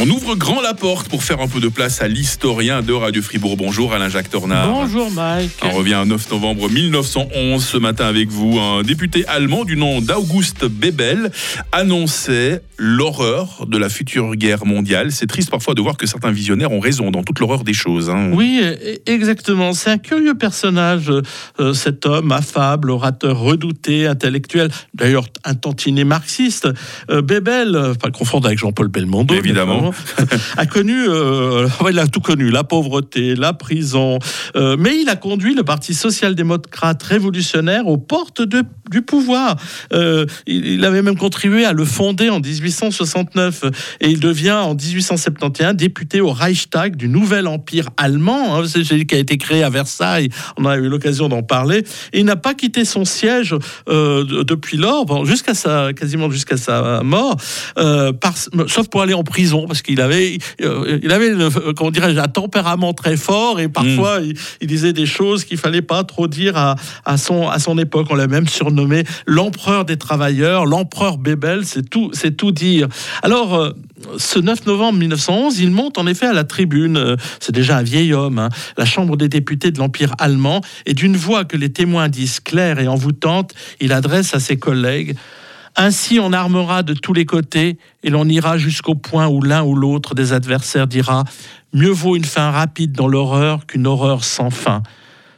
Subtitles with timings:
[0.00, 3.20] On ouvre grand la porte pour faire un peu de place à l'historien de Radio
[3.20, 3.56] Fribourg.
[3.56, 4.70] Bonjour Alain-Jacques Tornard.
[4.70, 5.50] Bonjour Mike.
[5.64, 8.60] On revient au 9 novembre 1911 ce matin avec vous.
[8.60, 11.32] Un député allemand du nom d'August Bebel
[11.72, 15.10] annonçait l'horreur de la future guerre mondiale.
[15.10, 18.08] C'est triste parfois de voir que certains visionnaires ont raison dans toute l'horreur des choses.
[18.08, 18.30] hein.
[18.34, 19.72] Oui, e- exactement.
[19.72, 21.10] C'est un curieux personnage,
[21.58, 26.68] euh, cet homme affable, orateur redouté, intellectuel, d'ailleurs un tantinet marxiste.
[27.10, 29.87] Euh, Bebel, euh, pas le confondre avec Jean-Paul Belmondo, Évidemment.
[30.56, 34.18] A connu, euh, il a tout connu, la pauvreté, la prison,
[34.56, 39.56] euh, mais il a conduit le Parti social-démocrate révolutionnaire aux portes du pouvoir.
[39.92, 43.64] Euh, il, avait même contribué à le fonder en 1869
[44.00, 49.14] et il devient en 1871 député au Reichstag du nouvel empire allemand, hein, celui qui
[49.14, 50.28] a été créé à Versailles.
[50.56, 51.84] On a eu l'occasion d'en parler.
[52.12, 53.54] Et il n'a pas quitté son siège
[53.86, 57.36] de- depuis lors, jusqu'à sa quasiment jusqu'à sa mort,
[57.76, 62.28] sauf pour aller en prison parce qu'il avait, euh, il avait, le- comment dirais-je, un
[62.28, 66.56] tempérament très fort et parfois il, il disait des choses qu'il fallait pas trop dire
[66.56, 68.08] à, à son à son époque.
[68.10, 71.64] On l'a même surnommé l'empereur des travailleurs, l'empereur Bebel.
[71.64, 72.88] C'est tout, c'est tout dire.
[73.22, 73.54] Alors.
[73.54, 73.70] euh,
[74.16, 76.96] ce 9 novembre 1911, il monte en effet à la tribune.
[76.96, 80.94] euh, C'est déjà un vieil homme, hein, la Chambre des députés de l'Empire allemand, et
[80.94, 85.16] d'une voix que les témoins disent claire et envoûtante, il adresse à ses collègues
[85.78, 89.74] ainsi, on armera de tous les côtés et l'on ira jusqu'au point où l'un ou
[89.74, 91.24] l'autre des adversaires dira
[91.72, 94.82] Mieux vaut une fin rapide dans l'horreur qu'une horreur sans fin.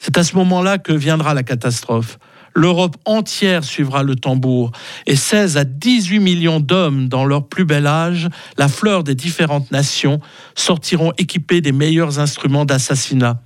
[0.00, 2.18] C'est à ce moment-là que viendra la catastrophe.
[2.52, 4.72] L'Europe entière suivra le tambour
[5.06, 9.70] et 16 à 18 millions d'hommes dans leur plus bel âge, la fleur des différentes
[9.70, 10.20] nations,
[10.54, 13.40] sortiront équipés des meilleurs instruments d'assassinat.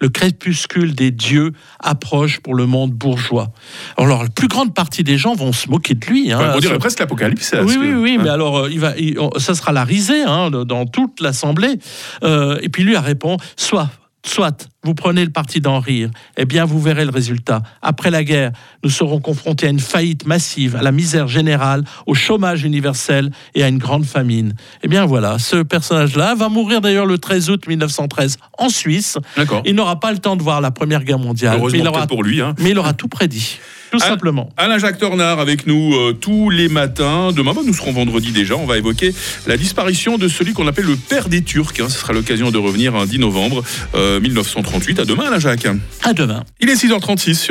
[0.00, 3.52] Le crépuscule des dieux approche pour le monde bourgeois.
[3.96, 6.32] Alors, la plus grande partie des gens vont se moquer de lui.
[6.32, 6.52] hein.
[6.54, 7.54] on dirait presque l'apocalypse.
[7.62, 8.22] Oui, oui, oui, hein.
[8.24, 11.78] mais alors, euh, il va, il- on- ça sera la risée hein, dans toute l'Assemblée.
[12.22, 13.90] Euh, et puis lui a répond soit,
[14.24, 17.62] soit, vous prenez le parti d'en rire, eh bien, vous verrez le résultat.
[17.82, 18.52] Après la guerre,
[18.82, 23.62] nous serons confrontés à une faillite massive, à la misère générale, au chômage universel et
[23.62, 24.54] à une grande famine.
[24.82, 29.18] Eh bien, voilà, ce personnage-là va mourir d'ailleurs le 13 août 1913 en Suisse.
[29.64, 31.98] Il n'aura pas le temps de voir la Première Guerre mondiale, mais Heureusement il, aura,
[32.00, 32.40] peut-être pour lui.
[32.40, 32.54] hein.
[32.58, 33.58] mais il aura tout prédit,
[33.98, 34.50] tout simplement.
[34.56, 37.30] Alain-Jacques Tornard avec nous euh, tous les matins.
[37.32, 38.56] Demain, bah, nous serons vendredi déjà.
[38.56, 39.14] On va évoquer
[39.46, 41.72] la disparition de celui qu'on appelle le père des Turcs.
[41.80, 41.88] hein.
[41.88, 43.62] Ce sera l'occasion de revenir un 10 novembre
[43.94, 45.00] euh, 1938.
[45.00, 45.66] À demain, Alain-Jacques.
[46.02, 46.44] À demain.
[46.60, 47.34] Il est 6h36 sur